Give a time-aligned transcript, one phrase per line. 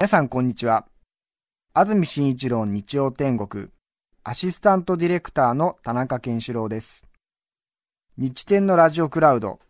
[0.00, 0.86] 皆さんこんにちは。
[1.74, 3.68] 安住紳一郎日曜天国、
[4.24, 7.04] アシスタントディレクターの田中健志郎です。
[8.16, 9.60] 日天のラジオクラウド、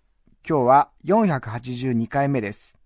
[0.48, 2.76] 今日は482回目です。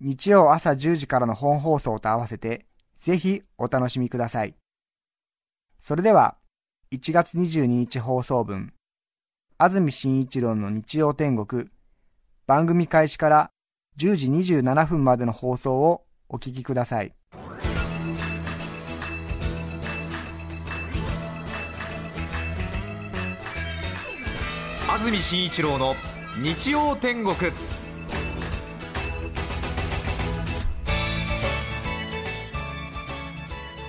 [0.00, 2.64] 日曜朝10時からの本放送と合わせて、
[2.98, 4.54] ぜひお楽しみください。
[5.78, 6.38] それでは、
[6.90, 8.72] 1月22日放送分、
[9.58, 11.66] 安住紳一郎の日曜天国、
[12.46, 13.50] 番組開始から
[13.98, 17.12] 10時27分までの放送をお聞きください。
[24.88, 25.94] 安住紳一郎の
[26.40, 27.34] 日曜天国。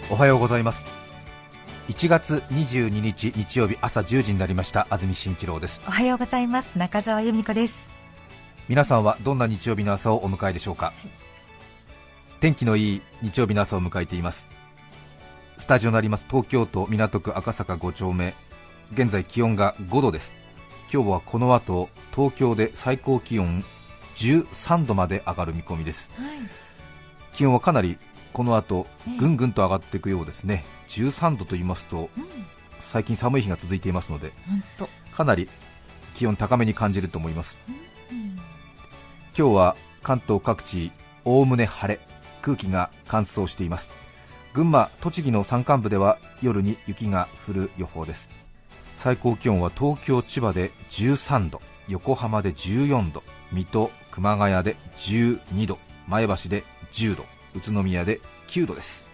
[0.09, 0.83] おはようございます。
[1.89, 4.87] 1月22日日曜日朝10時になりました。
[4.89, 5.81] 安住紳一郎です。
[5.87, 6.75] おはようございます。
[6.75, 7.87] 中澤由美子です。
[8.67, 10.93] 皆さんはどんな日曜日の朝をお迎えでしょうか、
[12.41, 14.47] 天気のいい日曜日の朝を迎えています。
[15.59, 16.25] スタジオになります。
[16.27, 18.33] 東京都港区赤坂5丁目。
[18.93, 20.33] 現在気温が5度です。
[20.91, 23.63] 今日はこの後東京で最高気温
[24.15, 26.09] 13度まで上がる見込みです、
[27.33, 27.99] 気温はかなり
[28.33, 28.87] この後
[29.19, 30.65] ぐんぐんと上がっていくようですね。
[30.89, 32.09] 13度と言いますと、
[32.79, 34.33] 最近寒い日が続いていますので
[35.15, 35.47] かなり
[36.15, 37.59] 気温高めに感じると思います、
[39.37, 40.91] 今日は関東各地
[41.23, 42.01] おおむね晴れ
[42.41, 43.91] 空気が乾燥しています。
[44.53, 48.31] 群馬栃木の山間部では夜に雪が降る予報です。
[48.95, 57.25] 最高気温は東京千葉で13度横浜で14度水戸熊谷で12度前橋で10度
[57.55, 59.09] 宇都宮で9度です。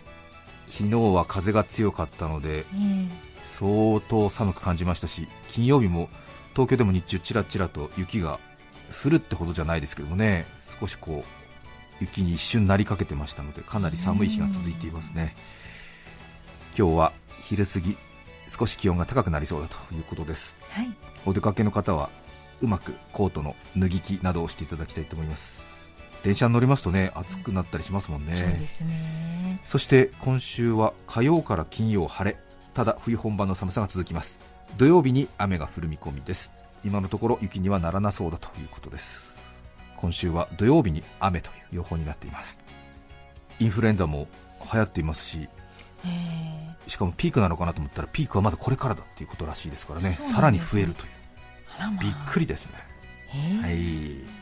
[0.67, 2.65] 昨日は風が強かったので
[3.41, 6.09] 相当寒く感じましたし金曜日も
[6.53, 8.39] 東京でも日中ちらちらと雪が
[9.03, 10.45] 降るってほどじゃないですけどもね。
[10.79, 11.46] 少しこう
[11.99, 15.35] 雪に一瞬なりかけてましたのでかなり寒い日が続いていますね。
[16.77, 17.13] 今日は
[17.43, 17.97] 昼過ぎ
[18.47, 20.55] 少し気温が高くなりそうだということです。
[20.69, 20.89] はい。
[21.25, 22.09] お出かけの方は
[22.61, 25.91] うまくコートの脱ぎ着などをしていただきたいと思います。
[26.23, 29.61] 電車に乗りますとね暑くなったりしますもんね、そうですね。
[29.65, 32.37] そして今週は火曜から金曜晴れ。
[32.73, 34.39] ただ冬本番の寒さが続きます。
[34.77, 36.51] 土曜日に雨が降る見込みです。
[36.85, 39.36] 今のところ雪にはならなそうだということです
[39.97, 42.59] 今週は土曜日に雨という予報になっています。
[43.59, 44.27] インフルエンザも
[44.71, 45.49] 流行っていますし
[46.05, 50.09] えしかもピークなのかなと思ったらピークはまだこれからだっていうことらしいですからね。
[50.09, 50.15] ね。
[50.15, 51.09] さらに増えるという。
[51.79, 51.89] まあ。
[52.01, 52.73] びっくりですね、
[53.29, 53.61] えー。
[53.61, 54.37] はい。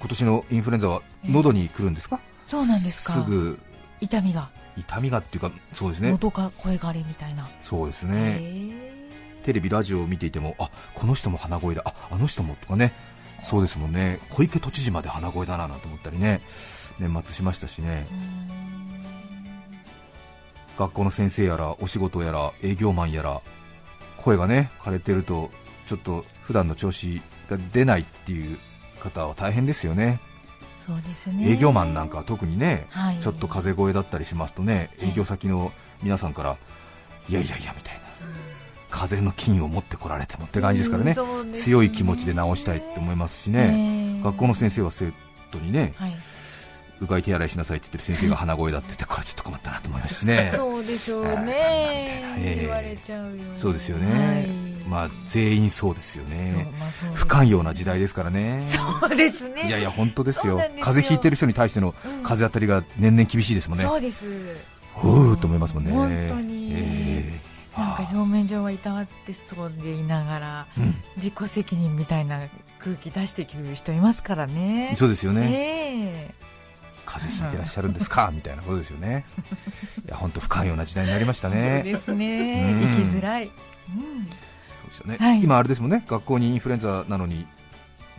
[0.00, 3.14] 今年のインフルエンザは喉に来るんですか、そうなんですか。
[3.14, 3.58] すぐ。
[4.00, 4.48] 痛みが。
[4.76, 6.12] 痛みがっていうかそうですね。
[6.12, 9.44] 喉が声がれみたいな、そうですへね、ー。
[9.44, 12.92] テレビ、ラジオを見ていても、あこの人も鼻声だ、ああの人もとかね、
[13.40, 16.40] そうですもんね、小池都知事まで鼻声だななんて思ったりね、
[16.98, 18.06] 年末しましたしね、
[20.78, 23.40] 学校の先生やら、お仕事やら、営業マンやら、
[24.16, 25.50] 声がね枯れてると、
[25.86, 28.58] ちょっと普段の調子が出ないっていう
[29.00, 30.20] 方は大変ですよね、
[30.80, 31.50] そうですね。
[31.52, 33.20] 営業マンなんかは特にね、はい。
[33.20, 35.70] ちょっと風邪声だったりしますとね、営業先の
[36.02, 36.56] 皆さんから、
[37.28, 38.00] いやいやいやみたいな、
[38.90, 41.58] 風邪の菌を持ってこられてもって感じですからね、うんね。
[41.58, 43.60] 強い気持ちで治したいって思いますしね、
[43.94, 45.12] えー学校の先生は生
[45.52, 46.16] 徒にね、はい、
[47.00, 51.54] うがい手洗いしなさいって言ってる先生が 鼻声だって言って、これちょっと困ったなと思いますしね、 そうでしょうね。
[52.38, 54.48] えー言われちゃうよそうですよね、はい。
[54.88, 57.04] まあ全員そうですよね、まあす。
[57.14, 58.66] 不寛容な時代ですからね。
[58.68, 59.68] そうですね。
[59.68, 60.42] いやいや本当ですよ。
[60.42, 60.56] すよ。
[60.80, 62.22] 風邪ひいてる人に対してのうん。
[62.22, 64.24] 風当たりが年々厳しいですもんね、そうです。
[64.96, 66.72] ふーっと思いますもんね、本当に。
[66.72, 67.07] えー
[67.78, 70.94] なんか表面上はいたわってそうでいながらうん。
[71.16, 72.40] 自己責任みたいな
[72.78, 74.94] 空気出してくる人いますからね。
[74.96, 76.34] そうですよね、ね
[77.06, 78.30] 風邪ひいてらっしゃるんですか？
[78.34, 79.24] みたいなことですよね、
[80.06, 82.76] いや本当、不寛容な時代になりましたね、えそうですね。
[82.82, 82.92] うん。
[82.92, 83.52] 生きづらい、うんそ
[84.84, 85.16] うですよね。
[85.18, 85.42] はい。
[85.42, 86.04] 今、あれですもんね。
[86.06, 87.46] 学校にインフルエンザなのに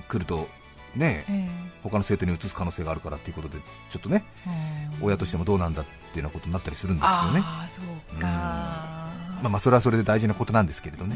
[0.07, 0.49] 来ると、
[0.95, 1.47] ね、え
[1.83, 3.59] 他の生徒に移す可能性があるからということで、
[3.91, 5.05] ちょっとね、えうん。
[5.05, 8.98] 親としてもどうなんだっていうようなことになったりするんですよね、ああそうか、まあ、
[9.43, 11.15] まあそれはそれで大事なことなんですけれどね、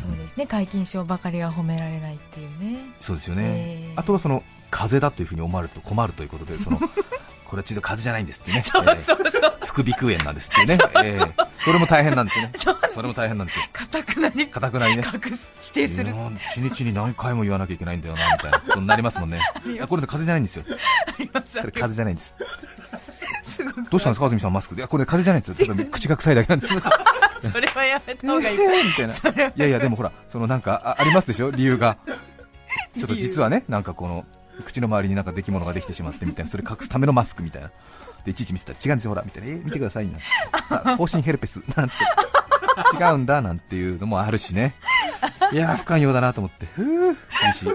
[0.00, 0.46] そうですね。
[0.46, 2.78] 皆勤賞ばかりは褒められないっていうね。
[3.00, 4.00] そうですよね、えー。
[4.00, 6.88] あとはその風邪だというふうに思われると困るということで、そのこ
[7.46, 12.52] これはちょっと風邪じゃないんですってね、 えー副鼻腔炎なんですってね、えーそれも大変なんですよね、
[12.94, 15.02] それも大変なんですよ、かたくなにかたくなにね、
[15.60, 16.14] 否定する。
[16.54, 19.40] 一日に何回も言わなきゃいけないんだよなみたいなことになりますもんね、
[19.88, 22.34] これで風邪じゃないんですよ、これ風邪じゃないんです、
[23.90, 24.74] どうしたんですか、安住さん、マスク。
[24.74, 26.74] で、いやこれ風邪じゃないんですよ、ただ口が臭いだけなんです。
[26.74, 26.80] よ。
[27.52, 28.58] それはやめた方がいい。
[28.58, 29.44] みたいな。
[29.48, 31.50] いやいやでもほらそのなんかあありますでしょ？
[31.50, 31.96] 理由が。
[32.98, 34.24] ちょっと実はねなんかこの
[34.64, 36.50] 口の周りになんか出来物ができてしまってみたいな。
[36.50, 37.70] それ隠すためのマスクみたいな。
[38.24, 39.22] でいちいち見せたら違うんですよほら。
[39.22, 39.48] みたいな。
[39.48, 40.08] えー見てください。
[40.08, 41.60] な方針ヘルペス。
[41.76, 41.94] なんて。
[43.00, 44.74] 違うんだなんていうのもあるしね。
[45.52, 46.66] いやー不寛容だなと思って。
[46.74, 47.70] ふう厳しい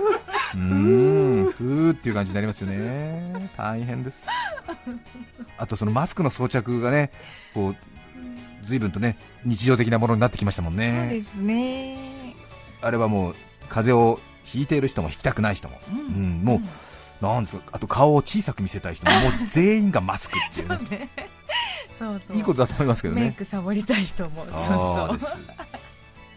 [0.56, 1.52] うーん。
[1.52, 3.50] ふーっていう感じになりますよね。
[3.58, 4.26] 大変です。
[5.58, 7.12] あとそのマスクの装着がね
[7.54, 7.76] こう
[8.64, 11.98] 随分とね日常的なものになってきましたもんそうねですね。
[12.82, 13.36] あれはもう
[13.70, 16.42] 風邪をひいている人もひきたくない人も、うん。
[16.44, 16.62] も
[17.22, 21.10] う、なんですかあと顔を小さく見せたい人も もう全員がマスクっていうね。
[21.98, 23.22] そうそういいことだと思いますけどね。
[23.22, 24.54] メイクサボりたい人もそう。
[24.54, 25.71] そうです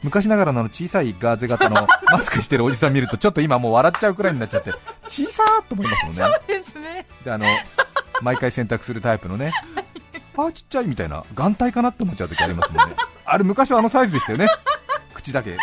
[0.05, 4.71] 昔ながらの小さいガーゼ型の マスクしてるおじさん見るとちょっと今もう笑っちゃうくらいになっちゃって
[5.09, 6.25] 小さーっと思いますもんね。
[6.47, 7.06] ですね。
[7.25, 7.47] であの
[8.21, 9.53] 毎回洗濯するタイプのね
[10.37, 12.97] あーちっちゃいみたいな眼帯かなって思っちゃう時ありますもんね。
[13.25, 14.47] あれ昔はあのサイズでしたよね。
[15.15, 15.56] 口だけ。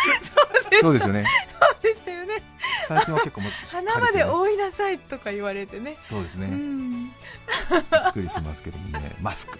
[0.80, 1.06] そうです。
[1.06, 1.24] よね。
[1.60, 2.42] そうでしたよね。
[2.88, 3.54] 最近は結構もね。
[3.70, 5.96] 鼻まで覆いなさいとか言われてね。
[6.02, 7.04] そうですね、うん。
[7.06, 9.58] びっくりしますけどもね、マスク、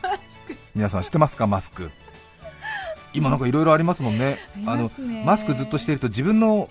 [0.74, 1.90] 皆さん知ってますか、マスク、
[3.14, 4.90] 今なんかいろいろありますもんね、あの
[5.24, 6.68] マスクずっとしていると自分の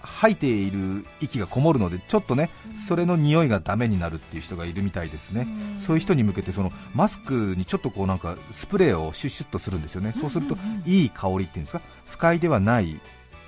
[0.00, 2.50] 吐いている息がこもるので、ちょっとね、
[2.86, 5.78] それの匂いがダメになるっていう人がいるみたいですね、うん。
[5.78, 13.00] そういう人に向けてそのマスクにちょっとこうなんかスプレーをシュッシュッとするんですよね、そうするといい香りっていうんですか、不快ではない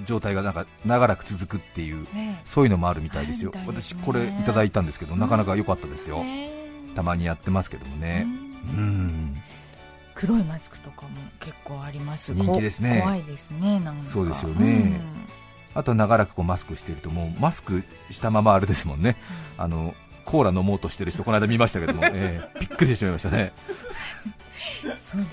[0.05, 2.05] 状態がなんか長らく続くっていう。
[2.15, 3.65] ねそういうのもあるみたいですよ、すね。
[3.67, 6.47] 私、これいただいたんですけど、なかなか良かったですよ、ね
[6.95, 8.27] たまにやってますけどもね、
[8.73, 9.37] うん、
[10.17, 11.11] 黒いマスクとかも
[11.41, 12.33] 結構あります。
[12.33, 13.01] 人気ですね。
[13.01, 14.03] こ怖いですねなんか。
[14.03, 14.99] そうですよね。
[15.75, 19.17] あと長らくこうマスクしていると、もうマスクしたままあれですもんね、
[19.59, 23.53] あのコーラ飲もうとしてる人、この間見ましたけども、 えーびっくりしてしまいましたね、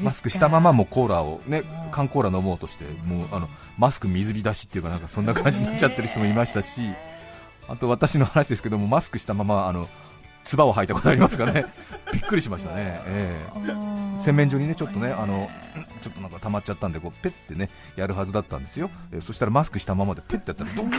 [0.01, 6.81] マスクしたままもうコーラを、ねうん、缶コーラ飲もうとして、もうあのマスク水浸しっていうか、なんかそんな感じになっちゃってる人もいましたし、
[7.69, 9.87] あと私の話ですけども、マスクしたまま、あの
[10.43, 11.67] 唾を吐いたことありますからね、
[12.11, 13.01] びっくりしましたね。
[13.05, 15.49] えー洗面所にねちょっとねあの
[16.01, 20.91] ちょっとなんか溜まっちゃったんでこうペッてねやるはずだったんですよ、えーそしたらマスクしたままでペッてやったらドン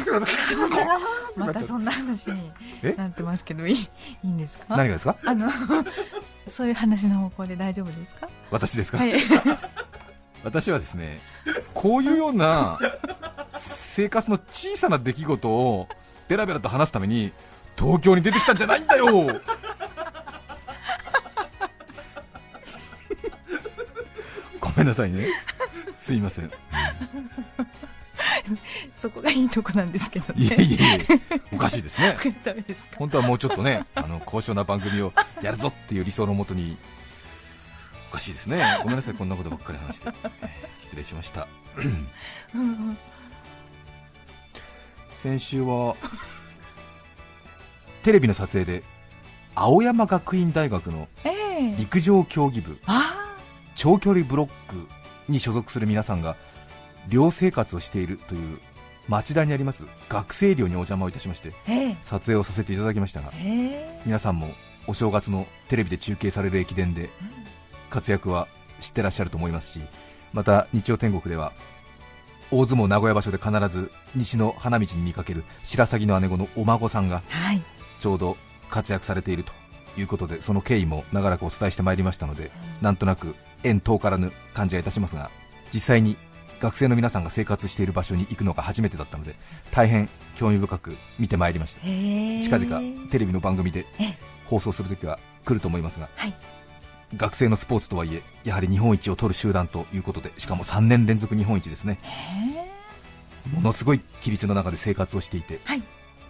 [1.36, 2.50] またそんな話に
[2.82, 3.88] えなってますけどいいい
[4.24, 5.50] いんですか何がですかあの
[6.48, 9.12] そういう話の方向で大丈夫ですか私ですか、はい
[10.44, 11.20] 私はですね
[11.72, 12.78] こういうような
[13.50, 15.88] 生活の小さな出来事を
[16.28, 17.32] ベラベラと話すために
[17.76, 19.06] 東京に出てきたんじゃないんだよ
[24.84, 25.26] めんなさいね。
[25.98, 26.50] すいません。
[28.94, 30.44] そこがいいとこなんですけどね。
[30.44, 30.98] いえいえいえ
[31.52, 32.16] おかしいですね。
[32.20, 32.54] す か
[32.98, 36.76] 本当はもうちょっとね、あの高尚な番組をやるぞっていう理想のもとに、
[38.10, 40.08] おかしいですね、ごめんなさい、こんなことばっかり話して、
[40.42, 41.48] えー失礼しました。
[45.22, 45.96] 先週は、
[48.02, 48.84] テレビの撮影で、
[49.54, 51.30] 青山学院大学のえ
[51.72, 51.76] え。
[51.78, 53.23] 陸上競技部、あ
[53.74, 54.88] 長距離ブロック
[55.28, 56.36] に所属する皆さんが、
[57.08, 58.58] 寮生活をしているという、
[59.08, 61.52] 町田にあります学生寮にお邪魔をいたしまして、
[62.02, 64.02] 撮影をさせていただきましたが、ええ。
[64.06, 64.50] 皆さんも
[64.86, 67.10] お正月のテレビで中継される駅伝で
[67.90, 68.48] 活躍は
[68.80, 69.80] 知ってらっしゃると思いますし
[70.32, 71.52] また日曜天国では
[72.50, 77.62] 大相撲名古屋場所で必ず西の花道に見かける白鷺の姉子のお孫さんがはい。
[78.00, 78.36] ちょうど
[78.68, 79.52] 活躍されていると
[79.98, 82.50] いうことでその経緯も長らくお伝えしてまいりましたので
[82.82, 85.30] なんとなく縁遠からぬ感じがいたしますが
[85.72, 86.16] 実際に
[86.60, 89.34] 学生の皆さんが生活している場所に行くのが初めてだったので
[89.70, 91.80] 大変興味深く見てまいりました。
[91.84, 94.18] ええ近々テレビの番組でええ。
[94.46, 96.34] 放送するときは来ると思いますが、はい。
[97.16, 101.98] 学生のスポーツとはいえやはり日本一を取る集団ということでしかも3年連続日本一ですね。
[103.52, 105.82] ものすごい規律の中で生活をしていて、はい。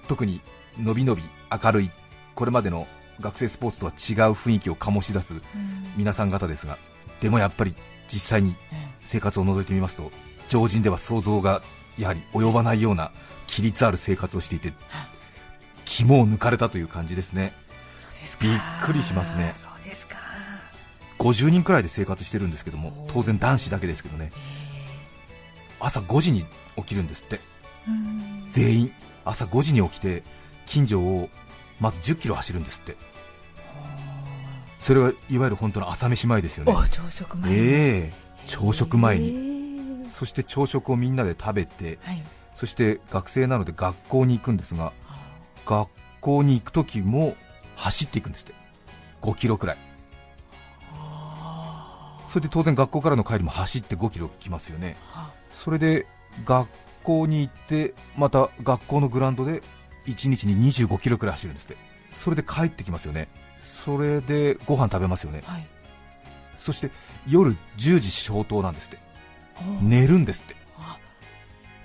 [0.09, 0.41] 特に
[0.79, 1.23] のびのび
[1.63, 1.91] 明るい
[2.35, 2.87] これまでの
[3.21, 5.35] 学生スポーツとは違う雰囲気を醸し出す
[5.97, 6.79] 皆さん方ですが
[7.25, 7.75] でもやっぱり
[8.07, 8.55] 実際に
[9.03, 10.13] 生活を覗いてみますと
[10.47, 11.63] 常人では想像が
[11.97, 13.13] やはり及ばないような
[13.49, 14.75] 規律ある生活をしていて
[15.87, 17.55] 肝を抜かれたという感じですね。
[18.41, 18.53] びっ
[18.85, 19.55] くりしますね。
[19.57, 20.19] そうですか。
[21.19, 24.31] 50人くらいで生活してるんですけども当然男子だけですけどね。
[25.81, 26.45] 朝5時に
[26.77, 27.41] 起きるんですって。
[27.89, 28.47] うん。
[28.51, 28.93] 全員
[29.25, 30.23] 朝5時に起きて
[30.67, 31.31] 近所を
[31.81, 32.97] まず1 0キロ走るんですって
[34.85, 36.71] それはいわゆる本当の朝飯前ですよね。
[36.75, 38.13] お朝食前にええ
[38.45, 39.33] 朝食前に。
[39.33, 42.23] にそして朝食をみんなで食べてはい。
[42.55, 44.93] そして学生なので学校に行くんですが
[45.65, 45.89] 学
[46.21, 47.35] 校に行く時も
[47.77, 48.53] 走っていくんですって。
[49.23, 49.79] 5キロくらい。
[52.29, 54.99] それで当然学校からの帰りも走って5キロ来ますよね。
[55.55, 56.05] それで
[56.45, 56.69] 学
[57.05, 59.63] 校に行ってまた学校のグラウンドで
[60.05, 61.79] 1日に25キロくらい走るんですって。
[62.11, 63.29] それで帰ってきますよね
[63.65, 65.43] それでご飯食べますよね。
[65.45, 65.67] はい。
[66.57, 66.91] そして
[67.27, 68.99] 夜10時消灯なんですって。
[69.59, 70.57] お寝るんですって。
[70.79, 70.99] あ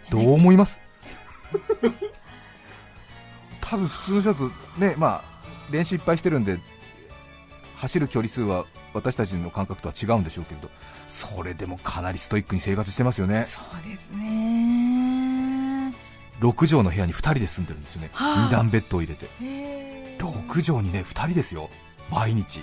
[0.09, 0.79] どう思います？
[3.61, 6.57] 多分普通の人だとねまあ練習いっぱいしてるんで
[7.77, 10.69] 走る距離数は私たちの感覚とは違うんでしょうけれど
[11.07, 13.45] それでもかなりストイックに生活してますよね。
[13.45, 15.93] そうですね。
[16.39, 18.47] 6畳の部屋に2人で住んでるんですよね、はあ。
[18.47, 19.27] 2段ベッドを入れて
[20.27, 21.69] 6畳にね2人ですよ。
[22.11, 22.59] 毎日。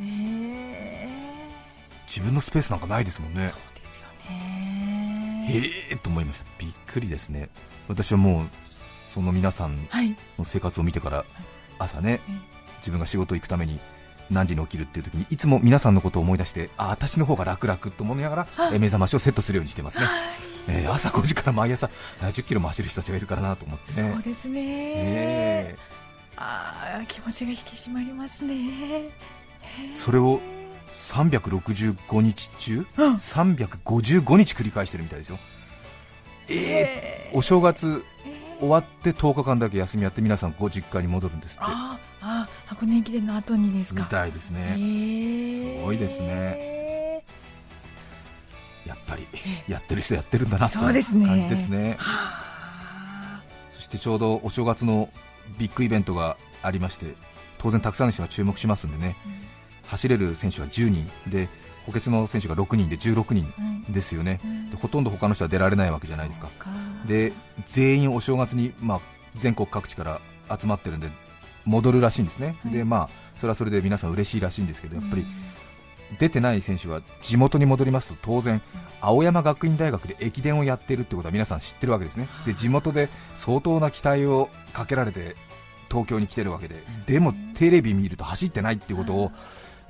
[0.00, 1.08] へー。
[2.06, 3.48] 自分のスペースなんかないですもんね。
[3.48, 5.46] そうですよね。
[5.48, 6.44] へえと思いました。
[6.58, 7.48] びっくりですね。
[7.88, 8.48] 私はもう
[9.14, 10.16] その皆さんはい。
[10.38, 11.24] の生活を見てから
[11.78, 12.40] 朝ねうん
[12.78, 13.80] 自分が仕事行くために
[14.30, 20.04] 何時に起きるっていう時にいつも皆さんのことを思い出してあ私の方が楽々と思いながら目覚ましをセットするようにしてますね、
[20.68, 21.86] えー朝5時から毎朝
[22.20, 24.60] 1 0キロも走る人たちがいるからなと思ってそうねですね。
[24.64, 25.97] えあ
[26.40, 28.54] あ気持ちが引き締まりますね。
[28.54, 29.10] ー。
[29.94, 30.40] それを
[31.08, 33.14] 365日中うん。
[33.14, 35.38] 355日繰り返してるみたいですよ。
[36.50, 38.04] えー、お正月
[38.60, 41.60] 終わって10日間だけ休みやって皆さんご実家に戻るんですって。
[41.64, 44.02] あーあー箱根駅伝の後にですか？
[44.02, 45.78] みたいですね、へー。
[45.78, 46.20] すごいです
[48.86, 49.26] やっぱり
[49.68, 51.26] やってる人やってるんだなってそうですね。
[51.26, 51.96] 感じですね。
[51.98, 52.42] は
[53.38, 53.42] あ。
[53.74, 55.10] そしてちょうどお正月の
[55.58, 57.14] ビッグイベントがありまして
[57.58, 59.16] 当然たくさんの人が注目しますんでね、
[59.86, 61.10] 走れる選手は10人。
[61.26, 61.48] で
[61.86, 64.70] 補欠の選手が6人で16人うんですよね、うん。
[64.70, 66.50] でほとんど他の人は出られないわけじゃないですか。
[67.06, 67.32] で
[67.64, 69.00] 全員お正月に、まあ、
[69.34, 70.20] 全国各地から
[70.60, 71.08] 集まってるんで
[71.64, 72.72] 戻るらしいんですね、はい。
[72.74, 75.24] でまあそれはそれで皆さん嬉しいらしいんですけどやっぱり
[76.18, 78.62] 出てない選手は地元に戻りますと当然、
[79.00, 85.36] 青山学院大学で駅伝をやっているってことは皆さん知ってるわけですね、で地元で相当な期待をかけられて
[85.90, 89.32] 東京に来てるわけで、でもテレビ見ると走ってないっていうことを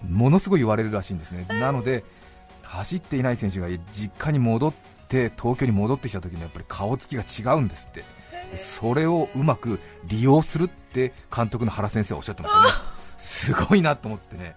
[0.08, 2.04] ものすごい言われるらしいんですね、なので
[2.62, 4.72] 走っていない選手が実家に戻っ
[5.08, 8.04] て東京に戻ってきた時のやっぱり顔つきが違うんですって、
[8.50, 12.68] でそれをうまく利用するって監督の原先生はおっしゃってましたね、
[13.16, 14.56] すごいなと思ってね。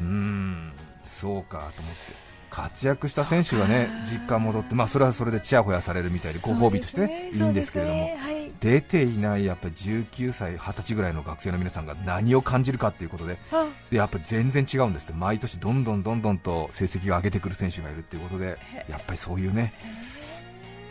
[0.00, 0.72] うーん
[1.02, 7.30] そうかと思って活躍した選手はね実家戻って、まあ、それはそれでちやほやされるみたいでご褒美として、ね。
[7.34, 8.50] いいんですけれども、ねはい。
[8.60, 13.66] 出ていないやっぱり19歳、20歳ぐらいの学生の皆さんが何を感じるかということであ。
[13.90, 15.12] でやっぱり全然違うんですって。
[15.12, 19.74] 毎年どんどんどんどんと成績が上げてくる選手がいるということでやっぱりそういうね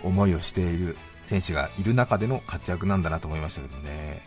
[0.03, 4.21] 思いをしている選手がいる中での活躍なんだなと思いましたけどね。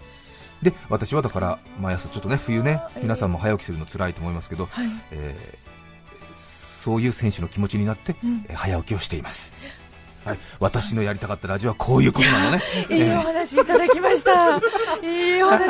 [0.62, 4.86] で私はだから毎朝ちょっとね冬ね皆さんも早起きするの辛いと思いますけど、はい。
[5.12, 5.68] えー
[6.78, 8.46] そういう選手の気持ちになって、うん。
[8.48, 9.52] えー早起きをしています、
[10.24, 12.62] はい、私のやりたかったラジオはこういうことなのね。
[12.88, 14.56] いいお話いただきました。
[15.02, 15.66] いいお話、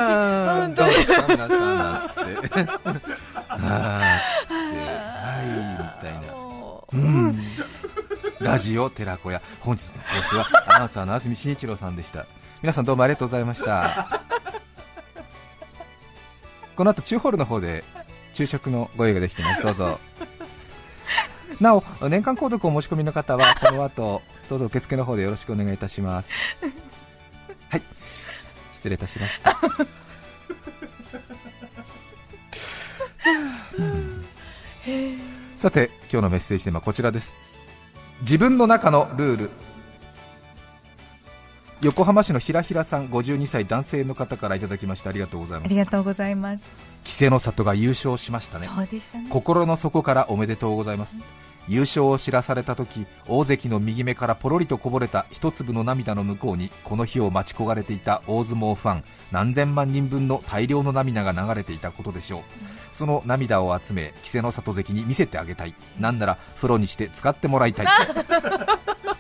[0.61, 0.87] 本当。
[0.87, 0.91] に。
[0.91, 0.99] は
[5.43, 6.29] いみたいな。
[6.93, 7.43] うん。
[8.41, 9.41] ラジオ寺子屋。
[9.61, 12.27] 本日の講師はアナウンサーの安住紳一郎さんでした。
[12.61, 14.21] 皆さんどうもありがとうございました
[16.79, 17.83] この後中ホールの方で
[18.35, 19.63] 昼食のご用意ができてます。
[19.65, 19.99] どうぞ。
[21.59, 26.31] なお年間購読お申し込みの方はこの後どうぞ受付の方でよろしくお願いいたします。
[27.69, 27.83] はい。
[28.75, 29.59] 失礼いたしました。
[35.57, 37.35] さて今日のメッセージテーマはこちらです。
[38.21, 39.51] 自分の中のルール
[41.81, 46.65] 横浜市のひらひらさん52歳男性の方からいただきましてありがとうございますありがとうございます。
[47.05, 49.29] 稀勢の里が優勝しましたねそうでしたね。
[49.31, 51.17] 心の底からおめでとうございます
[51.69, 62.43] 優勝を知らされた時大関の右目からポロリとこぼれた一粒の涙の向こうにこの日を待ち焦がれていた大相撲ファン何千万人分の大量の涙が流れていたことでしょう。
[62.93, 65.75] その涙を集め稀勢の里関に見せてあげたい。
[66.01, 67.87] なんなら風呂にして使ってもらいたい。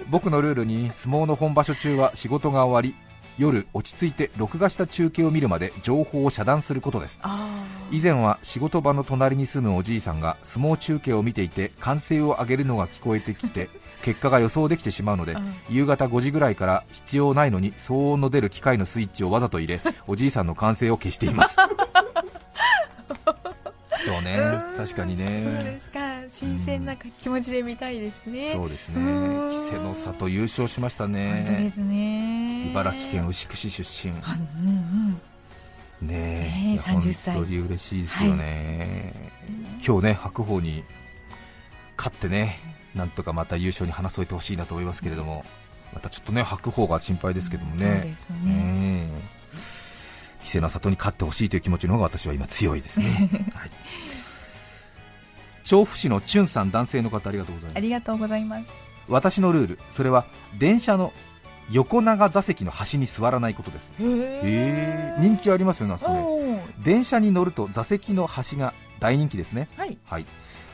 [0.08, 3.07] 僕のルールに相撲の本場所中は仕事が終わり
[3.38, 7.20] 夜落ち着いて録画した中継を見るまで情報を遮断することです。
[7.22, 7.48] あ
[7.90, 13.70] 以前は仕事場の隣に住むおじいさんが相撲中継を見ていて歓声を上げるのが聞こえてきて
[14.02, 15.54] 結果が予想できてしまうのでうん。
[15.70, 21.56] 夕方5時ぐらいから必要ないのに騒音の出る機械のスイッチをわざと入れ おじいさんの歓声を消しています。
[24.08, 24.38] ょうね。
[24.38, 24.76] うん。
[24.76, 25.98] 確かにそうでねすか。
[26.28, 29.00] 新鮮な気持ちで見たいですね、そうですね。
[29.00, 29.48] うん。
[29.48, 34.14] 稀勢の里優勝しました本当でねすね茨城県牛久市出身。
[34.22, 35.20] あうんうん
[36.00, 37.34] ねえねえいや30歳。
[37.34, 39.12] 本当に嬉しいですよね、
[39.84, 40.84] 今日ね白鵬に
[41.96, 42.58] 勝ってね
[42.94, 45.44] なんとかまた優勝に花添えてほしいなと思いますけれども
[45.92, 49.08] またちょっとね白鵬が心配ですけどもそうねですね。
[50.38, 53.70] 稀勢の里に勝ってほしいという気持ちの方が私は今強いですね、 はい、
[55.64, 57.76] 調布市のチュンさん男性の方ありがとうございます。
[57.76, 58.70] ありがとうございます。
[59.08, 60.26] 私のルールそれは
[60.58, 61.12] 電車の
[61.70, 63.92] 横長座席の端に座らないことです。
[64.00, 64.04] へ
[64.42, 66.40] えー、人気ありますよねあそこ
[66.82, 69.68] 電車に乗ると座席の端が大人気ですね。
[69.76, 69.98] はい。
[70.04, 70.26] はい。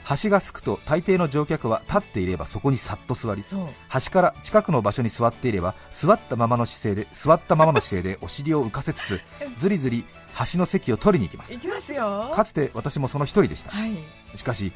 [0.05, 3.43] 端がすくと大抵の乗客は立っていればそこにさっと座り
[3.89, 9.21] 端から近くの場所に座っていれば座ったままの姿勢で座ったままの姿勢でお尻を浮かせつつ
[9.57, 11.53] ずりずり端の席を取りに行きます。
[11.55, 12.33] 行きますよ。
[12.35, 13.71] かつて私もその一人でした。
[13.71, 13.93] はい。
[14.35, 14.73] しかし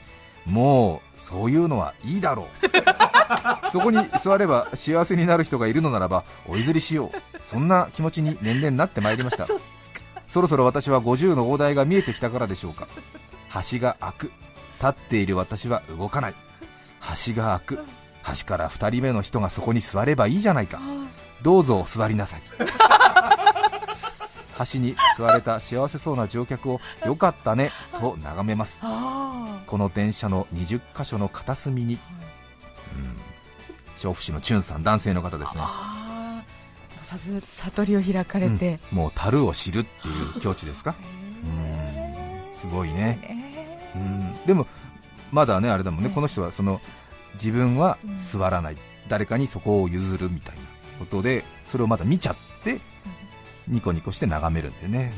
[0.47, 3.71] もうそういうのはいいだろう。
[3.73, 7.41] そこに座れば幸せになる人がいるのならばお譲りしよう。
[7.47, 9.47] そんな気持ちに年々なってまいりました。
[10.29, 12.87] そろそろ私は50の大台が見えてきたからでしょうか。
[13.49, 14.33] 端が開く。
[14.81, 16.35] 立っている私は動かない。
[17.01, 17.85] 端が開く。
[18.23, 20.81] 端から2人目の人がそこに座ればいいじゃないか。
[21.43, 22.43] どうぞお座りなさい
[24.59, 28.81] 端に座れた幸せそうな乗客をよかったね と眺めます。
[28.83, 33.17] あこの電車の20箇所の片隅に、うん、
[33.97, 35.63] 調布市のチュンさん男性の方ですね。
[37.41, 38.99] 悟りを開かれて、うん。
[38.99, 40.95] もう樽を知るっていう境地ですか？
[41.45, 42.55] うん。
[42.55, 44.67] すごいね、えうん、でも
[45.31, 46.81] まだねあれだもんね、はいこの人はその
[47.35, 47.99] 自分は
[48.33, 48.77] 座らない、
[49.09, 50.63] 誰かにそこを譲るみたいな
[50.99, 52.81] ことでそれをまだ見ちゃって
[53.69, 55.13] ニコニコして眺めるんでね、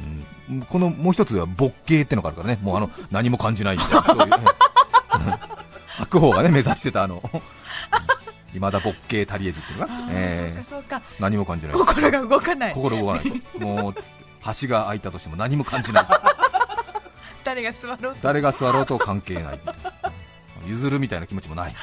[0.51, 0.63] うん。
[0.63, 2.59] このもう一つは勃形ってのがあるからね。
[2.63, 4.27] もうあの何も感じないみたいなそういう。
[4.29, 4.41] ねう
[5.47, 5.61] ん
[6.01, 7.23] 白鵬がね目指してたあの
[8.55, 11.77] いまだ勃形足りえずっていうのがえー何も感じない。
[11.77, 12.75] 心が動かない。
[12.75, 13.59] 心動かないと。
[13.61, 13.95] もう
[14.63, 16.07] 橋が開いたとしても何も感じない。
[17.45, 18.17] 誰が座ろうと。
[18.23, 19.61] 誰が座ろうと関係ない。
[20.67, 21.75] 譲るみたいな気持ちもない。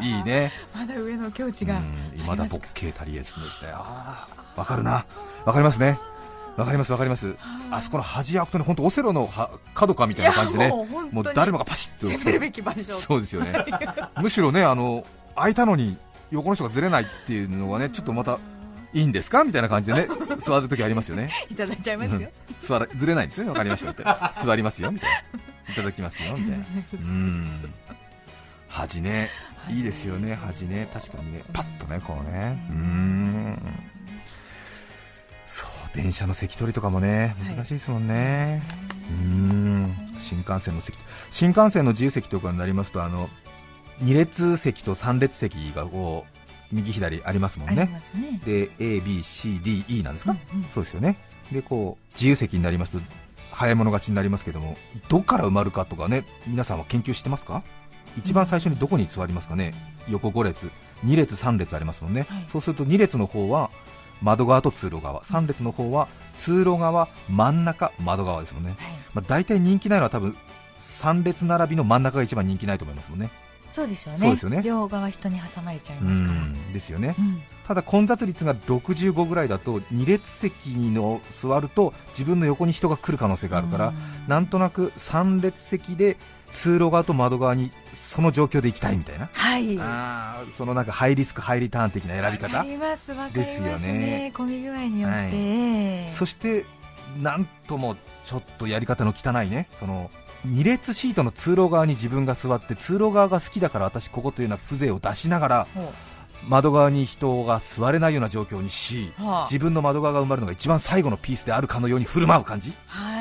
[0.00, 0.04] うん。
[0.04, 0.52] いいね。
[0.74, 1.76] まだ上の境地が
[2.16, 3.70] いまだ勃形足りえずですね。
[3.72, 5.06] ああわかるな。
[5.44, 5.98] わかりますね。
[6.56, 7.34] わかりますわかります。
[7.70, 10.72] あそこの端開くとね本当オセロのは角かみたいな感じでね。
[11.10, 12.06] もう誰もがパシッと。
[12.06, 13.00] 攻めるべき場所。
[13.00, 13.64] そうですよね。
[14.20, 15.96] むしろねあの開いたのに
[16.30, 18.38] 横の人がずれないっていうのがねちょっとまた
[18.92, 21.30] いいんですかみたいな感じでね座るときありますよね。
[21.50, 22.28] いただいちゃいますよ。
[22.60, 23.50] 座らずれないんですよね。
[23.50, 25.72] わかりましたみたいな座りますよみたいな。
[25.72, 26.64] いただきますよみたいな。
[26.92, 27.74] うん。
[28.68, 29.30] 端ね。
[29.70, 30.88] いいですよね端ね。
[30.92, 31.42] 確かにね。
[31.52, 32.64] パッとねこうね。
[32.70, 33.58] うん
[35.94, 38.62] 電車の席取りとかもね難しいですもんね、
[39.10, 39.12] う
[39.54, 39.94] ん。
[40.18, 40.98] 新幹線の席
[41.30, 43.28] 新幹線の自由席とかになりますとあの
[44.02, 48.02] 2列席と3列席がこう右左ありますもんね。
[48.14, 48.40] ね。
[48.44, 51.16] で ABCDE なんですか、うんうんそうですよね。
[51.52, 53.00] でこう自由席になりますと
[53.52, 54.76] 早い者勝ちになりますけども
[55.08, 57.62] どこから埋まるかとかね皆さんは研究してますか？
[58.16, 59.74] 一番最初にどこに座りますかね？
[60.08, 60.70] 横5列
[61.04, 62.44] 2列3列ありますもんね、はい。
[62.48, 63.70] そうすると2列の方は
[64.24, 65.22] 窓側と通路側。
[65.22, 68.76] 3列の方は通路側真ん中窓側ですもんね、はい。
[69.12, 70.34] まあ、大体人気ないのは多分
[70.80, 73.30] 3列並びの真ん中が一番人気ないと思いますもんね。
[73.74, 74.18] そうですよね。
[74.18, 74.62] そうですよね。
[74.62, 76.34] 両側人に挟まれちゃいますから。
[76.34, 77.16] んですよね。
[77.18, 77.42] うん。
[77.66, 83.94] ただ混雑率が65ぐらいだと2列席の座ると自分の横に人が来る可能性があるから、うん。
[84.28, 86.16] なんとなく3列席で
[86.54, 89.76] 通路側と窓側にその状況で行きたいみたいな、はい。
[89.80, 92.62] あーそのなんかハイリスクハイリターン的な選び方。
[92.62, 93.10] ります。
[93.12, 93.92] わかりますですよね。
[93.92, 96.64] ね混み具合によって、そして
[97.20, 99.68] なんともちょっとやり方の汚いね。
[99.78, 100.10] その
[100.46, 105.92] 2列シートの通路側に自分が座って通路側が好きだから私ここというような風情を出しながらほ
[106.48, 109.46] 窓側に人が座れないような状況にしうはあ。
[109.50, 112.74] 自分の窓側が埋まるのが一番最後のピースであるかのように振る舞う感じ。
[112.86, 113.13] はーい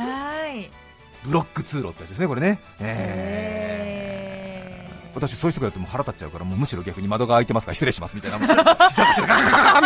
[1.25, 4.03] ブロック通路ってやつですねこれね、へー。
[5.15, 8.39] 私そういう人がやっても腹立っちゃうからもうむしろ逆に窓が開いてますから失礼しますみたいな。
[8.41, 8.55] みた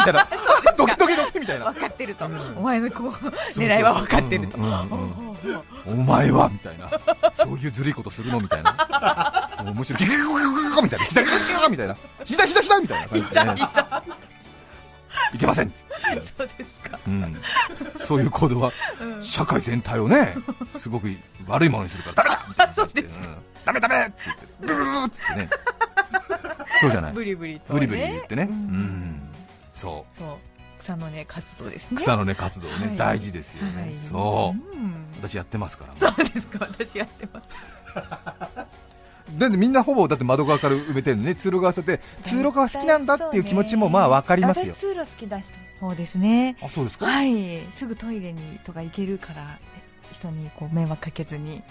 [0.10, 0.28] いな。
[0.78, 1.66] ドキドキドキみたいな。
[1.66, 3.12] 分かってると、お前のこう
[3.60, 4.58] 狙いは分かってると、
[5.86, 6.90] お前はみたいな。
[7.34, 9.50] そういうずるいことするのみたいな。
[9.66, 11.06] もうむしろギャギャギみたいな。
[11.06, 11.98] 膝ギャギャギャみたいな。
[12.24, 13.68] 膝膝膝みたいな感じで、ね、
[15.34, 15.72] いけません。
[16.38, 17.00] そうですか。
[17.08, 17.36] うん、
[18.06, 18.72] そういう行動は
[19.22, 20.36] 社会全体をね
[20.78, 21.08] すごく
[21.48, 23.20] 悪いものにするからダメだみたいなでそうです。
[23.20, 23.36] うん。
[23.66, 25.50] ダメダメって言ってブルーってね。
[26.80, 27.14] そうじゃない。
[27.14, 28.56] ブリブリと、ね、ブリブリ言ってね、ううん。
[28.56, 29.30] ん、
[29.74, 30.28] そそう。
[30.80, 31.98] 草の根活動ですね。
[31.98, 32.98] 草の根活動ね、はい。
[32.98, 33.96] 大事ですよね、はい。
[34.10, 34.76] そう。
[34.76, 34.94] うん。
[35.18, 35.94] 私やってますから。
[35.98, 36.60] そうですか。
[36.62, 37.56] 私やってます
[39.30, 41.36] でみんなほぼだって窓側から埋めてるのね。
[41.36, 44.74] 通路側捨てて通路側好きなんだっていう気持ちもまあ分かりますよ。
[44.74, 46.58] 私通路好きだしそうですね。
[46.62, 47.62] あそうですか、はい。
[47.72, 49.60] すぐトイレにとか行けるから
[50.12, 51.62] 人にこう迷惑かけずに。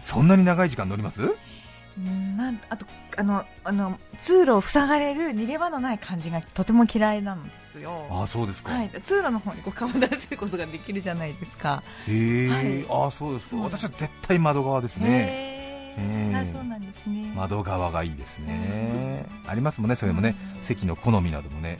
[0.00, 1.22] そんなに長い時間乗ります？
[1.22, 2.84] うんなんあと
[3.16, 8.06] あのあの通路を塞がれる逃げ場のない感じがとても嫌いなんですよ。
[8.10, 11.82] あそうですか、はい、通路の方にこう顔出せることができるじゃないですか。
[12.06, 13.06] へえ、はい。
[13.06, 15.08] あそうです私は絶対窓側ですね。
[15.08, 15.55] へ
[15.98, 17.32] ええーあそうなんですね。
[17.34, 21.78] 窓側がいいですね、ありますもんねそれもね、席の好みなどもね。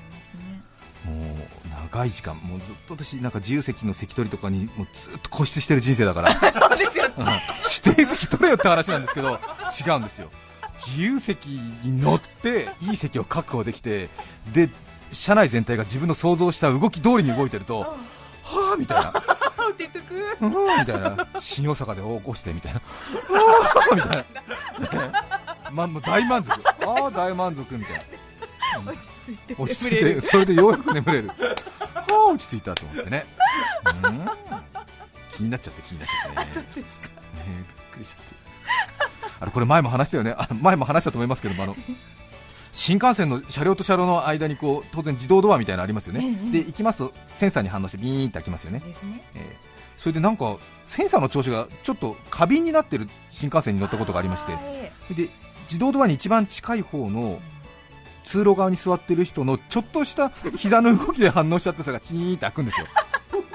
[1.04, 6.32] もう長い時間もうずっと私なんか自由席の席取りとかにもうずっと固執してる人生だから。
[6.32, 7.04] そうですよ。
[7.16, 7.24] うん。
[7.86, 9.38] 指定席取れよって話なんですけど
[9.86, 10.30] 違うんですよ。
[10.76, 14.08] 自由席に乗っていい席を確保できて
[14.52, 14.68] で
[15.12, 17.94] 車内全体が自分の想像した動き通りに動いてるとは
[18.74, 19.12] あみたいな
[19.72, 20.14] 出てく。
[20.40, 21.26] うんみたいな。
[21.40, 22.80] 新大阪で起こしてみたいな。
[22.80, 24.24] あーみたいな。
[24.78, 25.24] みたいな。
[25.72, 26.52] まあもう大満足。
[26.52, 28.02] ああ大満足みたいな。
[28.90, 31.28] 落ち着いて落ち着いてそれでようやく眠れる。
[31.28, 31.34] は
[32.10, 33.26] あ落ち着いたと思ってね。
[34.04, 34.26] うん。
[35.36, 36.50] 気になっちゃって気になっちゃってね。
[36.52, 37.08] そうですか。
[37.08, 37.14] ね
[37.46, 38.36] びっくりしちゃって。
[39.38, 40.34] あれこれ前も話したよね。
[40.36, 41.76] あ前も話したと思いますけどもあの
[42.76, 48.84] 新幹線の車両と車両の間にこう当然自動ドアみたいなのありますよね、ええで行きますとセンサーに反応してビーンって開きますよね、ね。
[49.34, 49.56] ええ
[49.96, 54.52] それでなんかセンサーの調子がちょっと過敏になってる新幹線に乗ったことがありまして。
[54.52, 54.58] は
[55.10, 55.14] い。
[55.14, 55.30] で
[55.62, 57.40] 自動ドアに一番近い方の
[58.24, 62.86] 通路側に座ってる人のちょっとした膝の動きで反応しちゃってそれがチーンって開くんですよ。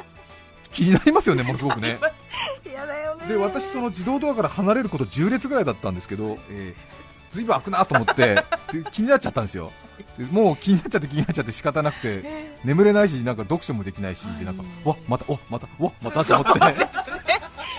[0.72, 2.00] 気になりますよねものすごくね。
[3.28, 7.01] で私その自動ドアから離れること10列ぐらいだったんですけど、えー、
[7.32, 9.72] ずいぶん開くなと思ってで気になっちゃったんですよ。
[10.18, 16.60] でもう気になっちゃって気になっちゃって仕方なくてえ眠れないしなんか読書もできないしでなんかわまたおまたわまたと思って。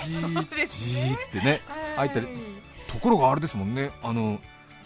[0.05, 2.27] じーじーってねー開いたり。
[2.89, 3.91] ところがあれですもんね。
[4.03, 4.41] あの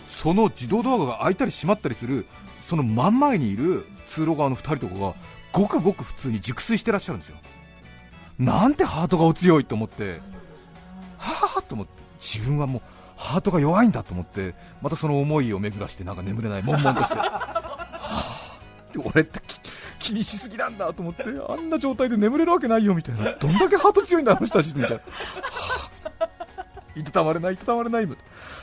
[0.07, 2.26] その自動ドアが開いたり閉まったりする
[2.68, 5.14] その真ん前にいる通路側の2人とかが
[5.52, 7.37] ごくごく普通に熟睡してらっしゃるんですよ。
[8.38, 10.20] なんてハートがお強いと思って。
[11.18, 11.92] はあと思って。
[12.20, 12.83] 自分はもう
[13.16, 17.16] ハートが弱いんだと思ってまたその思いを巡らしてなんか眠れない悶々として。
[19.05, 19.61] 俺ってき
[19.98, 23.33] 気にしすぎなんだと思ってあんな状態で眠れるわけないよみたいな。
[23.33, 25.00] どんだけハート強いんだあの人たちみたいな。
[26.96, 28.09] いたたまれない、いたたまれない、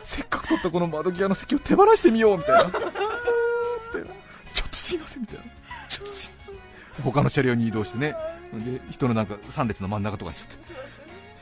[0.03, 5.43] せっかく取ったこの窓際の席を手放してみようみたいな、ちょっとすいませんみたいな、
[5.87, 8.15] ちょっとすいません、他の車両に移動してね、
[8.53, 10.57] で人のなんか3列の真ん中とかにちょっと、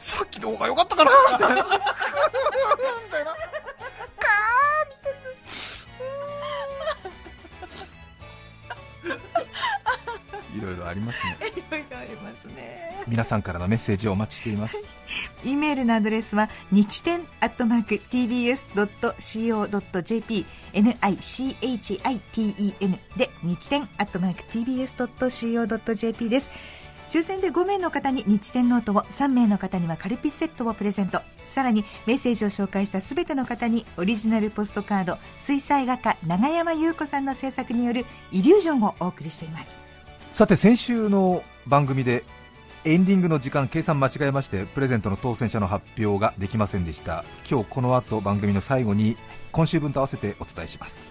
[0.02, 3.32] さっきの方が良かったかなみたいな、みたいな、
[10.58, 11.38] いろいろありますね。
[11.56, 13.04] いろいろありますね。
[13.08, 14.76] 皆さんからのメッセージをお待ちしています。
[15.44, 18.86] E メールのアドレスは日天アットマーク tbs.co.jp
[20.74, 21.68] nichiten
[23.18, 26.50] で日天アットマーク tbs.co.jp です
[27.12, 31.22] 抽選で5名の方に日天ノートを3名の方にはカルピスセットをプレゼント。
[31.50, 39.76] さらにメッセージを紹介した全ての方にオリジナルポストカード水彩画家永山優子さんの制作によるイリュージョンをお送りしています。
[40.32, 42.24] さて先週の番組で
[42.86, 47.26] エンディングの時間計算間違えましてプレゼントの当選者の発表ができませんでした。
[47.50, 49.18] 今日この後番組の最後に
[49.52, 51.11] 今週分と合わせてお伝えします。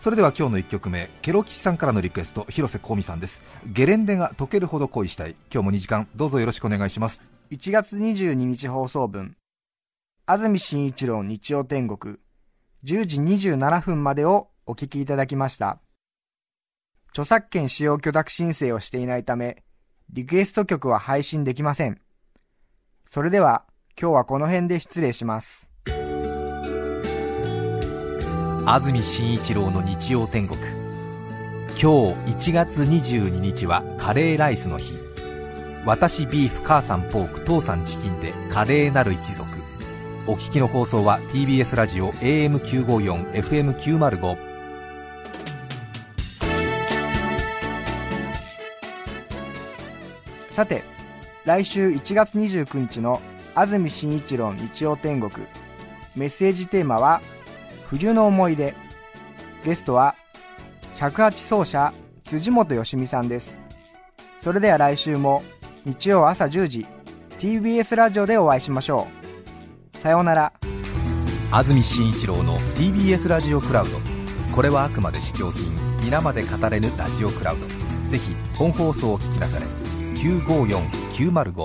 [0.00, 3.42] それでは今日の1曲目ケロキシさんからのリクエスト広瀬香美さんです。
[3.66, 5.34] ゲレンデが溶けるほど恋したい。
[5.52, 7.20] 今日も2時間どうぞよろしくお願いします。
[7.50, 9.36] 1月22日放送分。
[10.24, 12.18] 安住紳一郎日曜天国。
[12.84, 15.80] 10時27分までをお聞きいただきました。
[17.10, 19.64] 著作権使用許諾申請をしていないため
[20.10, 22.00] リクエスト曲は配信できません。
[23.10, 23.64] それでは
[24.00, 25.67] 今日はこの辺で失礼します。
[28.70, 30.60] 安住紳一郎の日曜天国。
[30.60, 34.92] 今日1月22日はカレーライスの日。
[35.86, 39.48] 私ビーフ母さんポーク父さんチキンでカレーなる一族。
[40.26, 44.36] お聞きの放送は TBS ラジオ AM954 FM905
[50.52, 50.82] さて
[51.46, 53.22] 来週1月29日の
[53.54, 55.46] 安住紳一郎日曜天国。
[56.14, 57.22] メッセージテーマは
[57.88, 58.74] 冬の思い出。
[59.64, 60.14] ゲストは
[60.96, 61.92] 108奏者
[62.26, 63.58] 辻本よしみさんです。
[64.42, 65.42] それでは来週も
[65.86, 66.86] 日曜朝10時
[67.38, 69.08] TBS ラジオでお会いしましょ
[69.94, 69.98] う。
[69.98, 70.52] さようなら。
[71.50, 73.98] 安住紳一郎の TBS ラジオクラウド。
[74.54, 75.64] これはあくまで試供品
[76.04, 77.66] 皆まで語れぬラジオクラウド。
[78.10, 79.66] ぜひ本放送を聞きなされ
[80.18, 81.64] 954905